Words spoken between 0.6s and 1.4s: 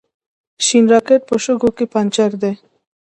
شین راکېټ په